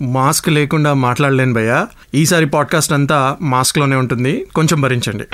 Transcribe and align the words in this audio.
Mask 0.00 0.48
లేకుండా 0.48 0.94
మాట్లాడలేను 0.94 1.52
భయ్య. 1.52 1.86
ఈసారి 2.14 2.46
పాడ్కాస్ట్ 2.46 2.92
అంతా 2.92 3.36
మాస్క్లోనే 3.40 3.96
ఉంటుంది. 3.96 4.46
కొంచెం 4.54 4.80
భరించండి. 4.80 5.24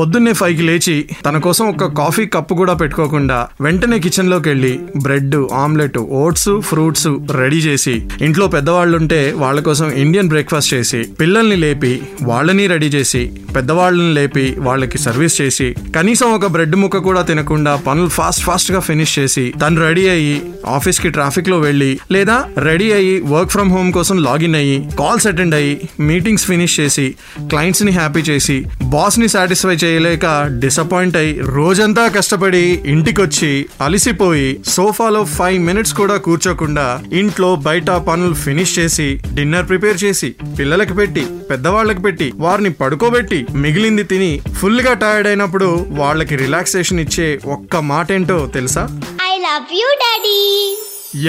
పొద్దున్నే 0.00 0.32
ఫైవ్కి 0.34 0.64
లేచి 0.66 0.94
తన 1.24 1.36
కోసం 1.44 1.64
ఒక 1.70 1.86
కాఫీ 1.96 2.22
కప్పు 2.34 2.54
కూడా 2.58 2.74
పెట్టుకోకుండా 2.80 3.38
వెంటనే 3.64 3.96
కిచెన్లోకి 4.04 4.48
వెళ్ళి 4.48 4.70
bread 5.04 5.34
omelette 5.60 5.98
oats 6.20 6.50
fruits 6.68 7.08
ready 7.38 7.58
చేసి 7.66 7.94
ఇంట్లో 8.24 8.46
పెద్దవాళ్ళు 8.54 8.94
ఉంటే 9.00 9.18
వాళ్ళ 9.40 9.58
కోసం 9.66 9.88
ఇండియన్ 10.02 10.30
బ్రేక్ఫాస్ట్ 10.30 10.72
చేసి 10.74 11.00
పిల్లల్ని 11.20 11.58
లేపి 11.64 11.92
వాళ్ళని 12.22 12.64
రెడీ 12.72 12.88
చేసి 12.94 13.22
పెద్దవాళ్ళని 13.54 14.12
లేపి 14.14 14.46
వాళ్ళకి 14.60 15.00
సర్వీస్ 15.04 15.36
చేసి 15.40 15.66
కనీసం 15.94 16.30
ఒక 16.32 16.48
బ్రెడ్ 16.54 16.76
ముక్క 16.76 17.02
కూడా 17.06 17.24
తినకుండా 17.24 17.74
పనులు 17.86 18.10
ఫాస్ట్ 18.16 18.44
ఫాస్ట్గా 18.44 18.80
ఫినిష్ 18.86 19.14
చేసి 19.18 19.44
తను 19.62 19.82
రెడీ 19.84 20.06
అయ్యి 20.08 20.34
ఆఫీస్కి 20.70 21.10
ట్రాఫిక్లో 21.10 21.60
వెళ్ళి 21.60 21.90
లేదా 22.12 22.38
రెడీ 22.66 22.90
అయ్యి 22.92 23.14
వర్క్ 23.30 23.52
ఫ్రమ్ 23.52 23.72
హోమ్ 23.72 23.92
కోసం 23.92 24.18
లాగిన్ 24.24 24.58
అయ్యి 24.60 24.78
కాల్స్ 24.98 25.28
అటెండ్ 25.30 25.58
అయ్యి 25.60 25.76
మీటింగ్స్ 26.08 26.46
ఫినిష్ 26.46 26.78
చేసి 26.80 27.06
క్లయింట్స్ని 27.50 27.94
హ్యాపీ 27.96 28.24
చేసి 28.30 28.58
బాస్ని 28.90 29.30
సాటిస్ఫై 29.30 29.76
చేసి 29.76 29.88
చేయలేక 29.90 30.26
డిసప్పాయింట్ 30.58 31.16
అయ్యి 31.16 31.34
రోజంతా 31.54 32.08
కష్టపడి 32.08 32.64
ఇంటికొచ్చి 32.86 33.52
అలిసిపోయి 33.80 34.48
సోఫాలో 34.68 35.24
ఫైవ్ 35.34 35.62
మినిట్స్ 35.62 35.94
కూడా 35.94 36.16
కూర్చోకుండా 36.18 36.86
ఇంట్లో 37.12 37.56
బయట 37.64 37.90
పనులు 38.06 38.34
ఫినిష్ 38.40 38.78
చేసి 38.78 39.08
డిన్నర్ 39.34 39.68
ప్రిపేర్ 39.68 40.04
చేసి 40.04 40.28
పిల్లలకి 40.58 40.94
పెట్టి 40.94 41.24
పెద్దవాళ్ళకి 41.50 42.02
పెట్టి 42.02 42.28
వారిని 42.36 42.72
పడుకోబెట్టి 42.80 43.40
మిగిలింది 43.56 44.04
తిని 44.04 44.32
ఫుల్గా 44.60 44.92
టైర్డ్ 45.02 45.28
అయినప్పుడు 45.28 45.68
వాళ్ళకి 46.00 46.36
రిలాక్సేషన్ 46.36 47.00
ఇచ్చే 47.00 47.28
ఒక్క 47.48 47.76
మాట 47.90 48.12
ఏంటో 48.12 48.38
తెలుసా? 48.54 48.84
I 49.24 49.34
love 49.44 49.70
you, 49.72 49.88
Daddy. 50.02 50.38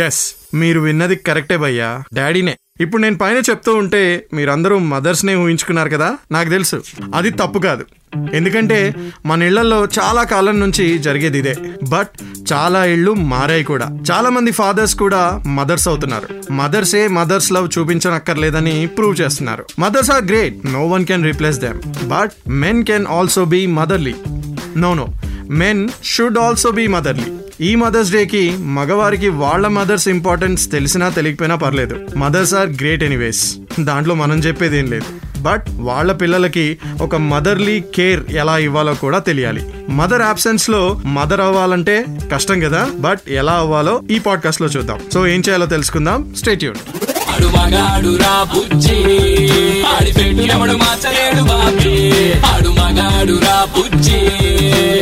Yes 0.06 0.24
మీరు 0.54 0.80
విన్నది 0.80 1.16
కరెక్టే 1.28 1.58
భయ్యా. 1.58 1.90
డాడీనే 2.14 2.54
ఇప్పుడు 2.82 3.02
నేను 3.02 3.18
పైన 3.18 3.38
చెప్తూ 3.38 3.76
ఉంటే 3.76 4.26
మీరందరూ 4.34 4.78
మదర్స్నే 4.78 5.36
ఊహించుకున్నారు 5.36 5.90
కదా? 5.90 6.18
నాకు 6.32 6.50
తెలుసు. 6.50 6.84
అది 7.16 7.30
తప్పు 7.30 7.60
కాదు. 7.60 7.86
ఎందుకంటే 8.34 8.96
మన 9.26 9.44
ఇళ్ళలో 9.44 9.86
చాలా 9.86 10.24
కాలం 10.24 10.60
నుంచి 10.60 10.98
జరిగేది 10.98 11.40
ఇదే. 11.40 11.56
బట్ 11.90 12.08
చాలా 12.54 12.86
ఇళ్ళు 12.86 13.14
మారాయి 13.14 13.64
కూడా. 13.64 14.00
చాలా 14.12 14.30
మంది 14.30 14.52
ఫాదర్స్ 14.52 14.96
కూడా 14.96 15.44
మదర్స్ 15.48 15.88
అవుతున్నారు. 15.88 16.52
మదర్సే 16.52 17.08
మదర్స్ 17.08 17.52
లవ్ 17.52 17.70
చూపించనక్కర్లేదని 17.80 18.88
ప్రూవ్ 18.88 19.22
చేస్తున్నారు. 19.22 19.66
Mothers 19.80 20.12
are 20.12 20.26
great. 20.26 20.74
No 20.74 20.88
one 20.88 21.06
can 21.06 21.24
replace 21.24 21.60
them. 21.60 21.80
But 22.08 22.32
men 22.50 22.86
can 22.86 23.06
also 23.08 23.46
be 23.46 23.66
motherly. 23.66 24.16
No 24.78 24.94
no. 24.94 25.08
Men 25.50 25.90
should 26.04 26.38
also 26.38 26.72
be 26.72 26.88
motherly. 26.88 27.41
ఈ 27.62 27.76
మదర్స్ 27.76 28.12
డేకి 28.12 28.58
మగవారికి 28.58 29.30
వాళ్ళ 29.30 29.68
మదర్స్ 29.68 30.08
ఇంపార్టెన్స్ 30.08 30.72
తెలిసినా 30.72 31.10
తెలియకపోయినా 31.10 31.56
పర్లేదు. 31.56 31.96
మదర్స్ 32.18 32.54
ఆర్ 32.54 32.70
గ్రేట్ 32.70 33.04
ఎనీవేస్ 33.04 33.58
దాంట్లో 33.80 34.16
మనం 34.16 34.40
చెప్పేది 34.40 34.78
ఏం 34.78 34.92
లేదు. 34.92 35.40
బట్ 35.42 35.66
వాళ్ళ 35.80 36.12
పిల్లలకి 36.12 36.78
ఒక 37.02 37.16
మదర్లీ 37.16 37.84
కేర్ 37.96 38.34
ఎలా 38.34 38.58
ఇవ్వాలో 38.58 38.94
కూడా 38.94 39.20
తెలియాలి. 39.20 39.66
మదర్ 39.90 40.22
అబ్సెన్స్లో 40.22 41.02
మదర్ 41.06 41.42
అవ్వాలంటే 41.42 42.06
కష్టం 42.34 42.60
కదా. 42.60 42.90
బట్ 43.00 43.20
ఎలా 43.28 43.54
అవ్వాలో 43.54 44.02
ఈ 44.12 44.20
పాడ్కాస్ట్లో 44.20 44.68
చూద్దాం. 44.68 45.00
సో 45.14 45.28
ఏం 45.28 45.40
చేయాలో 45.40 45.66
తెలుసుకుందాం. 45.66 46.34
స్టేట్యూట్ 46.38 46.78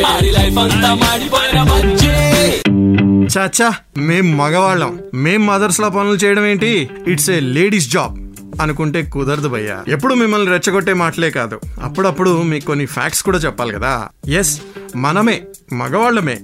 ఆడి 0.06 0.30
లైఫ్ 0.30 0.58
అంతా 0.58 0.94
మాడిపోయిన 0.94 1.62
చాచా 3.38 3.74
మేం 3.98 4.36
మగవాళ్ళం. 4.36 4.98
మేం 5.14 5.46
మదర్స్ 5.46 5.80
లా 5.80 5.88
పనులు 5.88 6.14
చేయడం 6.14 6.46
ఏంటి? 6.46 6.90
ఇట్స్ 7.08 7.30
ఏ 7.30 7.40
లేడీస్ 7.40 7.90
జాబ్ 7.90 8.18
అనుకుంటే 8.60 9.02
కుదరదు 9.02 9.48
భయ్యా. 9.48 9.84
ఎప్పుడు 9.88 10.14
మిమ్మల్ని 10.14 10.52
రెచ్చగొట్టే 10.52 10.92
మాటలే 10.92 11.30
కాదు. 11.30 11.60
అప్పుడప్పుడు 11.82 12.42
మీకు 12.42 12.64
కొన్ని 12.64 12.86
ఫ్యాక్ట్స్ 12.86 13.22
కూడా 13.22 13.38
చెప్పాలి 13.38 13.72
కదా. 13.72 14.08
ఎస్ 14.28 14.60
మనమే 14.96 15.42
మగవాళ్ళమే 15.72 16.38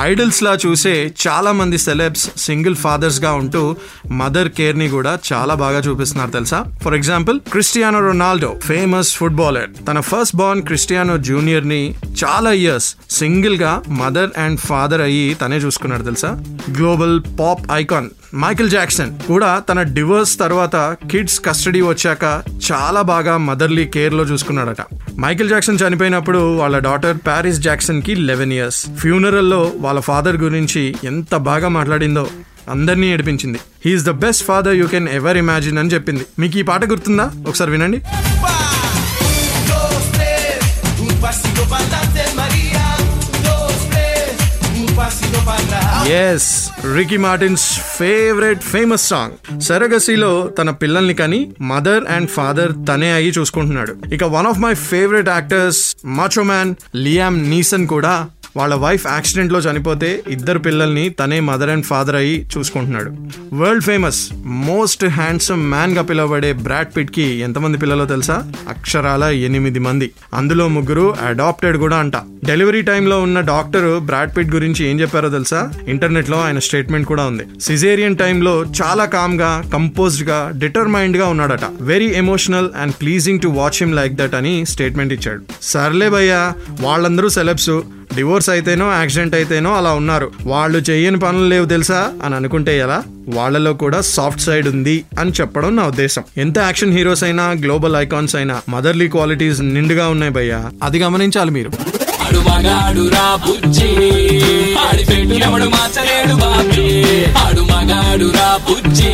ఐడల్స్ 0.00 0.42
లా 0.42 0.58
చూసే 0.66 1.14
చాలా 1.26 1.52
మంది 1.52 1.78
సెలబ్స్ 1.78 2.30
సింగిల్ 2.38 2.76
ఫాదర్స్గా 2.76 3.32
ఉంటూ 3.32 3.76
మదర్ 4.10 4.48
కేర్ని 4.48 4.88
కూడా 4.88 5.18
చాలా 5.32 5.54
బాగా 5.54 5.78
చూపిస్తున్నారు 5.78 6.30
తెలుసా? 6.30 6.64
For 6.84 6.94
example 6.94 7.40
Cristiano 7.40 8.00
Ronaldo 8.00 8.54
famous 8.62 9.14
footballer 9.14 9.70
తన 9.88 10.00
ఫస్ట్ 10.00 10.36
బార్న్ 10.36 10.62
క్రిస్టియానో 10.62 11.18
జూనియర్ని 11.18 11.94
చాలా 12.24 12.52
ఇయర్స్ 12.52 12.96
సింగిల్గా 13.10 13.82
మదర్ 13.88 14.30
అండ్ 14.38 14.60
ఫాదర్ 14.60 15.00
అయ్యి 15.00 15.34
తనే 15.34 15.56
చూసుకున్నాడు 15.56 16.02
తెలుసా? 16.02 16.28
Global 16.76 17.20
pop 17.40 17.60
icon 17.72 18.10
Michael 18.34 18.70
Jackson 18.70 19.18
కూడా 19.26 19.58
తన 19.58 19.82
డివోర్స్ 19.82 20.38
తర్వాత 20.38 20.96
కిడ్స్ 21.10 21.40
కస్టడీ 21.40 21.80
వచ్చాక 21.80 22.42
చాలా 22.72 23.02
బాగా 23.02 23.36
మదర్లీ 23.36 23.84
కేర్లో 23.84 24.24
చూసుకున్నాడట. 24.24 24.76
మైకిల్ 25.18 25.48
జాక్సన్ 25.48 25.78
చనిపోయినప్పుడు 25.88 26.56
వాళ్ళ 26.56 26.78
డాటర్ 26.78 27.16
ప్యారిస్ 27.16 27.58
జాక్సన్కి 27.58 28.14
లెవెన్ 28.14 28.52
ఇయర్స్ 28.52 28.86
ఫ్యూనరల్లో 28.96 29.72
వాళ్ళ 29.76 30.00
ఫాదర్ 30.00 30.36
గురించి 30.36 30.94
ఎంత 31.04 31.36
బాగా 31.36 31.68
మాట్లాడిందో 31.68 32.28
అందరినీ 32.70 33.12
ఏడిపించింది. 33.12 33.58
He's 33.86 34.04
the 34.04 34.10
best 34.10 34.44
father 34.44 34.74
you 34.74 34.86
can 34.86 35.08
ever 35.08 35.36
imagine 35.36 35.78
అని 35.78 35.88
చెప్పింది. 35.88 36.26
మీకు 36.38 36.58
ఈ 36.58 36.62
పాట 36.62 36.84
గుర్తుందా? 36.84 37.30
ఒకసారి 37.48 37.70
వినండి. 37.70 38.02
Pasito 41.22 41.62
para 41.66 41.84
adelante, 41.84 42.22
María. 42.34 42.84
Dos, 43.42 43.74
tres, 43.90 44.32
un 44.74 44.86
pasito 44.94 45.38
para 45.40 45.60
atrás. 45.60 45.88
Yes 46.22 46.48
Ricky 46.96 47.16
Martin's 47.24 47.64
favourite 47.96 48.62
famous 48.70 49.04
song 49.10 49.34
సరగసిలో 49.66 50.30
తన 50.58 50.70
పిల్లల్ని 50.80 51.14
కానీ 51.14 51.38
మదర్ 51.70 52.04
అండ్ 52.14 52.28
ఫాదర్ 52.28 52.72
తనే 52.88 53.10
అయ్యి 53.18 53.32
చూసుకుంటున్నాడు 53.38 53.92
ఇక 54.16 54.24
one 54.34 54.48
of 54.50 54.60
my 54.64 54.72
favourite 54.88 55.30
actors 55.34 55.80
macho 56.18 56.44
man 56.50 56.72
Liam 57.04 57.38
Neeson 57.52 57.86
కూడా 57.94 58.14
వాళ్ళ 58.56 58.74
వైఫ్ 58.74 59.06
యాక్సిడెంట్లో 59.06 59.58
చనిపోతే 59.58 60.22
ఇద్దరు 60.28 60.58
పిల్లల్ని 60.58 61.08
తనే 61.08 61.40
మదర్ 61.40 61.70
అండ్ 61.70 61.84
ఫాదర్ 61.84 62.16
అయ్యి 62.16 62.48
చూసుకుంటున్నాడు. 62.58 63.16
వరల్డ్ 63.54 63.84
ఫేమస్ 63.84 64.30
మోస్ట్ 64.46 65.04
హ్యాండ్సమ్ 65.04 65.70
మ్యాన్గా 65.70 66.02
పిలువబడే 66.02 66.52
బ్రాడ్ 66.52 66.96
పిట్కి 66.96 67.22
ఎంతమంది 67.22 67.78
పిల్లలో 67.78 68.04
తెలుసా? 68.04 68.52
అక్షరాల 68.68 69.24
ఎనిమిది 69.24 69.78
మంది. 69.78 70.10
అందులో 70.34 70.68
ముగ్గురు 70.68 71.16
అడాప్టెడ్ 71.26 71.76
కూడా 71.76 71.96
అంట. 71.96 72.12
డెలివరీ 72.44 72.82
టైంలో 72.82 73.20
ఉన్న 73.20 73.40
డాక్టర్ 73.40 74.00
బ్రాడ్ 74.00 74.36
పిట్ 74.36 74.54
గురించి 74.54 74.86
ఏం 74.86 75.00
చెప్పారో 75.00 75.28
తెలుసా? 75.28 75.72
ఇంటర్నెట్లో 75.88 76.40
ఆయన 76.40 76.58
స్టేట్మెంట్ 76.58 77.08
కూడా 77.08 77.24
ఉంది. 77.24 77.42
సిజేరియన్ 77.60 78.16
టైంలో 78.16 78.64
చాలా 78.82 79.04
కామ్గా 79.04 79.62
కంపోజ్డ్గా 79.72 80.52
డిటర్మైండ్గా 80.58 81.26
ఉన్నాడట. 81.26 81.60
Very 81.80 82.12
emotional 82.16 82.68
and 82.76 82.94
pleasing 83.00 83.40
to 83.40 83.48
watch 83.48 83.78
him 83.80 83.94
like 83.94 84.14
that 84.14 84.34
అని 84.34 84.66
స్టేట్మెంట్ 84.66 85.12
ఇచ్చాడు. 85.12 85.42
సర్లే 85.62 86.08
భయ్యా 86.08 86.52
వాళ్ళందరూ 86.80 87.28
సెలబ్స్. 87.28 87.70
డివోర్స్ 88.16 88.50
అయితేనో 88.50 88.92
యాక్సిడెంట్ 88.92 89.34
అయితేనో 89.34 89.74
అలా 89.74 89.92
ఉన్నారు. 89.92 90.30
వాళ్ళు 90.42 90.78
చేయని 90.78 91.18
పనులు 91.18 91.48
లేవు 91.48 91.64
తెలుసా? 91.66 92.12
అని 92.24 92.34
అనుకుంటే 92.34 92.78
ఎలా? 92.78 93.02
వాళ్ళలో 93.28 93.72
కూడా 93.72 94.00
సాఫ్ట్ 94.00 94.40
సైడ్ 94.40 94.68
ఉంది 94.68 95.04
అని 95.18 95.32
చెప్పడం 95.40 95.76
నా 95.76 95.86
ఉద్దేశం. 95.86 96.22
ఎంత 96.36 96.58
యాక్షన్ 96.58 96.92
హీరోస్ 96.92 97.24
అయినా 97.24 97.50
గ్లోబల్ 97.50 97.96
ఐకాన్స్ 97.96 98.36
అయినా 98.36 98.60
మదర్లీ 98.68 99.08
క్వాలిటీస్ 99.08 99.60
నిండుగా 99.60 100.08
ఉన్నాయి 100.08 100.32
భయ్యా. 100.32 100.70
అది 100.82 100.98
గమనించాలి 100.98 101.50
మీరు. 101.50 101.91
వాడు 102.32 102.50
మగాడు 102.50 103.08
రా 103.08 103.36
బుజ్జి. 103.36 103.88
ఆడి 104.74 105.04
పెట్టు 105.04 105.34
ఎవడు 105.34 105.64
మార్చలేడు 105.64 106.34
బాబీ. 106.34 107.24
ఆడు 107.24 107.60
మగాడు 107.60 108.30
రా 108.30 108.60
బుజ్జి. 108.70 109.08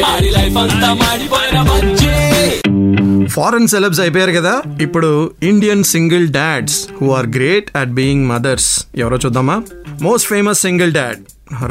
ఆడి 0.00 0.30
లైఫ్ 0.30 0.56
అంతా 0.56 0.94
మాడిపోయిన 0.94 1.62
బుజ్జి. 1.62 3.28
ఫారెన్ 3.28 3.68
సెలబ్స్ 3.68 4.00
అయిపోయారు 4.00 4.32
కదా? 4.32 4.62
ఇప్పుడు 4.80 5.30
Indian 5.42 5.84
single 5.84 6.28
dads 6.28 6.88
who 7.00 7.10
are 7.10 7.26
great 7.26 7.76
at 7.76 7.88
being 7.88 8.28
mothers 8.28 8.86
ఎవరో 8.96 9.18
చూద్దామా? 9.26 9.62
Most 10.02 10.28
famous 10.28 10.60
single 10.60 10.92
dad 10.92 11.18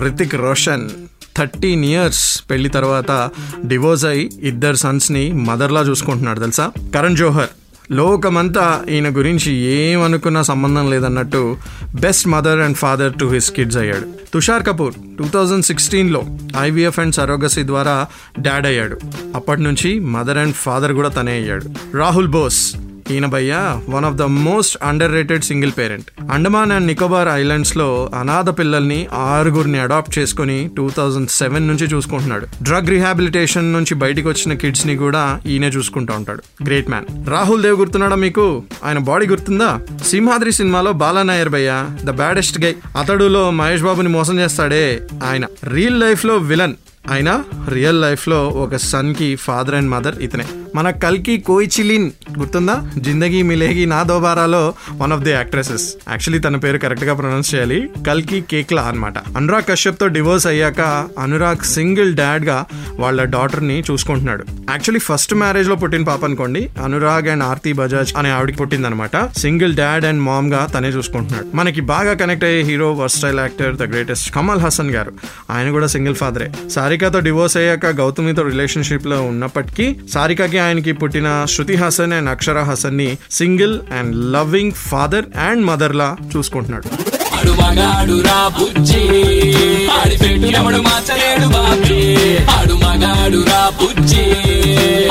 Hrithik 0.03 0.35
Roshan 0.35 0.89
thirteen 1.37 1.85
years 1.85 2.41
పెళ్ళి 2.49 2.69
తర్వాత 2.69 3.29
డివోర్స్ 3.65 4.05
అయి 4.05 4.29
ఇద్దరు 4.43 4.75
సన్స్ని 4.75 5.31
మదర్లా 5.31 5.81
చూసుకుంటున్నాడు 5.81 6.39
తెలుసా? 6.39 6.71
కరణ్ 6.95 7.17
జోహర్ 7.17 7.49
లోకమంతా 7.91 8.83
ఈయన 8.89 9.17
గురించి 9.17 9.53
ఏమనుకున్న 9.53 10.41
సంబంధం 10.41 10.89
లేదన్నట్టు 10.89 11.57
best 11.99 12.27
mother 12.27 12.59
and 12.59 12.77
father 12.77 13.13
to 13.19 13.25
his 13.25 13.51
kids 13.51 13.77
అయ్యాడు. 13.77 14.07
తుషార్ 14.33 14.65
కపూర్ 14.65 14.93
టూ 15.17 15.27
థౌజండ్ 15.27 15.65
సిక్స్టీన్లో 15.65 16.23
ఐవీఎఫ్ 16.59 16.99
అండ్ 16.99 17.15
సరోగసీ 17.15 17.63
ద్వారా 17.63 18.07
డాడ్ 18.39 18.67
అయ్యాడు. 18.67 18.99
అప్పటి 19.35 19.61
నుంచి 19.61 19.99
మదర్ 19.99 20.37
అండ్ 20.37 20.55
ఫాదర్ 20.55 20.93
కూడా 20.93 21.09
తనే 21.09 21.31
అయ్యాడు. 21.31 21.97
రాహుల్ 21.97 22.27
బోస్ 22.27 22.75
ఈయన 23.11 23.25
భయ్య 23.25 23.81
one 23.89 24.05
of 24.05 24.15
the 24.15 24.21
most 24.21 24.77
underrated 25.11 25.43
single 25.43 25.71
parent 25.77 26.31
Andaman 26.31 26.71
and 26.71 26.87
Nicobar 26.87 27.27
ఐలాండ్స్లో 27.27 28.11
అనాథ 28.19 28.59
పిల్లల్ని 28.59 29.07
ఆరుగురిని 29.13 29.79
అడాప్ట్ 29.79 30.19
చేసుకుని 30.19 30.69
టూ 30.77 30.89
థౌజండ్ 30.89 31.29
సెవెన్ 31.29 31.67
నుంచి 31.67 31.85
చూసుకుంటున్నాడు. 31.85 32.47
డ్రగ్ 32.63 32.89
రిహాబిలిటేషన్ 32.89 33.73
నుంచి 33.73 33.95
బయటికి 33.95 34.27
వచ్చిన 34.27 34.53
కిడ్స్ని 34.53 34.95
కూడా 34.95 35.41
ఈయనే 35.45 35.67
చూసుకుంటూ 35.67 36.13
ఉంటాడు. 36.13 36.63
గ్రేట్ 36.63 36.89
మ్యాన్ 36.89 37.29
రాహుల్ 37.29 37.63
దేవ్ 37.63 37.79
గుర్తున్నాడా 37.79 38.15
మీకు? 38.15 38.63
ఆయన 38.85 38.97
బాడీ 38.97 39.27
గుర్తుందా? 39.27 39.79
సింహాద్రి 40.05 40.51
సినిమాలో 40.51 40.91
బాలా 40.91 41.23
నాయర్ 41.23 41.49
భయ్య 41.49 41.85
ద 42.03 42.09
బ్యాడెస్ట్ 42.09 42.65
గై 42.65 42.75
అతడులో 42.97 43.51
మహేష్ 43.51 43.83
బాబుని 43.83 44.09
మోసం 44.09 44.39
చేస్తాడే 44.39 45.01
ఆయన. 45.25 45.45
రియల్ 45.73 45.99
లైఫ్లో 45.99 46.35
విలన్ 46.35 46.73
అయినా 47.11 47.43
రియల్ 47.69 48.01
లైఫ్లో 48.01 48.47
ఒక 48.47 48.75
సన్కి 48.75 49.35
ఫాదర్ 49.35 49.75
అండ్ 49.75 49.91
మదర్ 49.91 50.15
ఇతనే. 50.21 50.45
మన 50.75 50.89
కల్కి 50.89 51.39
కోయిచిలిన్ 51.39 52.11
గుర్తుందా? 52.39 52.91
Zindagi 52.97 53.41
Milegi 53.41 53.85
Na 53.85 54.03
దోబారాలో 54.03 54.73
one 54.91 55.13
of 55.13 55.21
the 55.21 55.31
actresses 55.31 55.95
actually 56.09 56.39
తన 56.39 56.55
పేరు 56.55 56.77
కరెక్ట్గా 56.77 57.13
ప్రొనౌన్స్ 57.13 57.55
చేయాలి. 57.55 57.89
కల్కి 58.07 58.41
కేక్లా 58.41 58.81
అనమాట 58.81 59.17
అనురాగ్ 59.37 59.63
కశ్యప్తో 59.69 60.07
డివోర్స్ 60.07 60.47
అయ్యాక 60.47 61.07
అనురాగ్ 61.19 61.65
సింగిల్ 61.65 62.15
డాడ్గా 62.15 62.65
వాళ్ళ 62.95 63.23
డాటర్ని 63.23 63.83
చూసుకుంటున్నాడు. 63.91 64.45
యాక్చువల్లీ 64.69 64.99
ఫస్ట్ 64.99 65.35
మ్యారేజ్లో 65.35 65.75
పుట్టిన 65.75 66.03
పాప 66.03 66.25
అనుకోండి. 66.25 66.69
అనురాగ్ 66.83 67.27
అండ్ 67.27 67.43
ఆర్తి 67.43 67.73
బజాజ్ 67.73 68.13
అనే 68.17 68.29
ఆవిడకి 68.29 68.57
పుట్టిందనమాట 68.57 69.37
సింగిల్ 69.37 69.75
డాడ్ 69.75 70.05
అండ్ 70.05 70.21
మామ్గా 70.21 70.67
తనే 70.73 70.87
చూసుకుంటున్నాడు. 70.87 71.47
మనకి 71.55 71.81
బాగా 71.81 72.13
కనెక్ట్ 72.13 72.43
అయ్యే 72.43 72.61
hero 72.61 72.91
versatile 72.93 73.39
actor 73.39 73.75
the 73.77 73.83
greatest 73.83 74.35
Kamal 74.35 74.59
Haasan 74.59 74.91
garu. 74.91 75.13
ఆయన 75.49 75.71
కూడా 75.71 75.87
సింగిల్ 75.87 76.15
ఫాదరే 76.15 76.51
సారికాతో 76.69 77.19
డివోర్స్ 77.19 77.57
అయ్యాక 77.57 77.85
గౌతమితో 77.85 78.41
రిలేషన్షిప్లో 78.41 79.21
ఉన్నప్పటికీ 79.21 79.95
సారికాకి 80.13 80.56
ఆయనకి 80.57 80.91
పుట్టిన 80.93 81.45
Shruti 81.45 81.75
Haasan 81.75 82.13
and 82.13 82.29
Akshara 82.29 82.59
హాసన్ని 82.63 83.09
single 83.31 83.79
and 83.99 84.15
loving 84.35 84.71
father 84.89 85.25
and 85.49 85.65
mother 85.65 85.95
లా 85.95 86.09
చూసుకుంటున్నాడు 86.35 86.87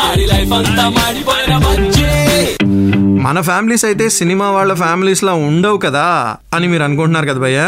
ఆడి 0.07 0.25
లైఫ్ 0.25 0.53
అంతా 0.53 0.89
మాడిపోయిన 0.89 1.55
బుజ్జి. 1.57 2.11
మన 3.25 3.41
ఫ్యామిలీస్ 3.41 3.85
అయితే 3.85 4.09
సినిమా 4.09 4.51
వాళ్ళ 4.51 4.75
ఫ్యామిలీస్ 4.75 5.25
లా 5.25 5.33
ఉండవు 5.33 5.77
కదా 5.77 6.05
అని 6.55 6.69
మీరు 6.69 6.83
అనుకుంటున్నారు 6.83 7.27
కదా 7.27 7.39
భయ్య? 7.39 7.61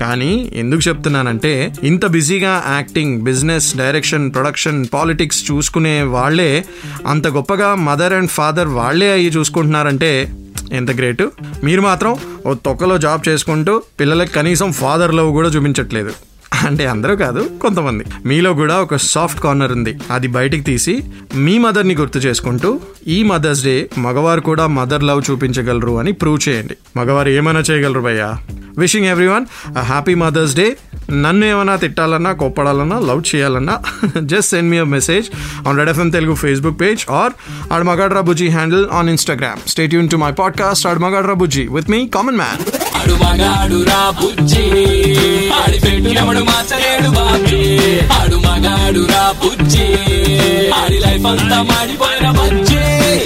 కానీ 0.00 0.50
ఎందుకు 0.54 0.88
చెప్తున్నానంటే 0.88 1.72
ఇంత 1.82 2.06
బిజీగా 2.06 2.64
acting 2.76 3.20
business 3.20 3.76
direction 3.76 4.32
production 4.32 4.86
politics 4.94 5.52
చూసుకునే 5.52 6.02
వాళ్ళే 6.02 6.64
అంత 7.06 7.26
గొప్పగా 7.28 7.74
మదర్ 7.74 8.12
అండ్ 8.12 8.30
ఫాదర్ 8.30 8.68
వాళ్ళే 8.68 9.12
అయ్యి 9.12 9.30
చూసుకుంటున్నారంటే 9.30 10.12
ఎంత 10.72 10.90
గ్రేట్? 10.90 11.24
మీరు 11.64 11.80
మాత్రం 11.80 12.12
ఓ 12.46 12.54
తొక్కలో 12.54 12.98
జాబ్ 12.98 13.28
చేసుకుంటూ 13.28 13.82
పిల్లలకి 14.00 14.32
కనీసం 14.32 14.72
ఫాదర్ 14.72 15.14
లవ్ 15.14 15.32
కూడా 15.32 15.48
చూపించట్లేదు. 15.48 16.14
అంటే 16.64 16.86
అందరూ 16.86 17.16
కాదు 17.16 17.50
కొంతమంది. 17.62 18.04
మీలో 18.26 18.54
కూడా 18.54 18.78
ఒక 18.78 18.96
సాఫ్ట్ 18.96 19.40
కార్నర్ 19.40 19.72
ఉంది. 19.72 19.98
అది 20.10 20.28
బయటికి 20.28 20.62
తీసి 20.62 21.04
మీ 21.34 21.58
మదర్ని 21.58 21.94
గుర్తు 21.94 22.18
చేసుకుంటూ 22.18 22.80
ఈ 23.08 23.22
మదర్స్ 23.22 23.64
డే 23.64 23.90
మగవారు 23.98 24.40
కూడా 24.40 24.66
మదర్ 24.66 25.04
లవ్ 25.04 25.22
చూపించగలరు 25.30 25.98
అని 25.98 26.12
ప్రూవ్ 26.12 26.48
చేయండి. 26.48 26.76
మగవారు 26.96 27.28
ఏమైనా 27.28 27.60
చేయగలరు 27.60 28.00
భయ్యా? 28.00 28.38
Wishing 28.78 29.06
everyone 29.26 29.46
happy 29.78 30.14
mother's 30.14 30.54
day 30.54 30.76
నన్ను 31.10 31.46
ఏమైనా 31.46 31.76
తిట్టాలన్నా 31.76 32.32
కోప్పడాలన్నా 32.32 32.98
లవ్ 32.98 33.34
చేయాలన్నా 33.34 33.78
just 34.20 34.50
send 34.50 34.70
me 34.70 34.78
a 34.78 34.84
message 34.84 35.26
on 35.68 35.78
Red 35.78 35.90
FM 35.90 36.10
Telugu 36.10 36.34
Facebook 36.34 36.80
page 36.80 37.10
or 37.10 37.32
at 37.72 37.84
Magadra 37.84 38.20
Bujji 38.20 38.48
handle 38.48 38.86
on 38.92 39.08
Instagram 39.08 39.68
stay 39.68 39.94
Yoon 39.94 40.08
to 40.08 40.16
my 40.16 40.32
podcast 40.32 40.86
at 40.86 40.98
Magadra 40.98 41.34
Bujji 41.34 41.68
with 41.70 41.90
me 41.90 42.08
common 42.08 42.36
man 42.36 42.86
అంతా 51.26 51.62
మాడిపోయిన 51.62 52.30
బుజ్జి 52.30 52.76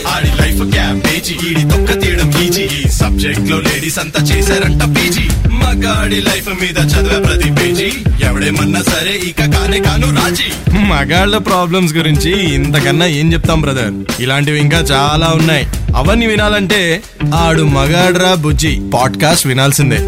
ఆడి 0.08 0.43
life 0.43 0.70
cabbage 0.73 1.35
ఈడి 1.50 1.62
తొక్క 1.62 2.00
తీయడం 2.00 2.32
easy. 2.43 2.62
ఈ 2.62 2.88
సబ్జెక్ట్లో 2.88 3.61
ladies 3.61 3.99
అంతా 3.99 4.23
చేశారంట 4.23 4.82
PG. 4.82 5.25
మగాడి 5.52 6.20
లైఫ్ 6.20 6.49
మీద 6.49 6.79
చదివే 6.79 7.20
ప్రతి 7.20 7.52
పేజీ. 7.52 7.93
ఎవడేమన్నా 8.25 8.82
సరే 8.82 9.20
ఇక 9.29 9.38
కానే 9.38 9.81
కాను 9.81 10.17
రాజీ. 10.17 10.76
మగాళ్ళ 10.79 11.38
ప్రాబ్లమ్స్ 11.38 11.94
గురించి 11.94 12.55
ఇంతకన్నా 12.55 13.06
ఏం 13.06 13.32
చెప్తాం 13.32 13.61
బ్రదర్ 13.61 14.23
ఇలాంటివి 14.23 14.61
ఇంకా 14.61 14.79
చాలా 14.79 15.29
ఉన్నాయి. 15.29 15.67
అవన్నీ 15.97 16.26
వినాలంటే 16.26 17.02
ఆడు 17.35 17.62
మగాడ్రా 17.62 18.35
బుజ్జి. 18.35 18.81
పాడ్కాస్ట్ 18.94 19.47
వినాల్సిందే. 19.47 19.99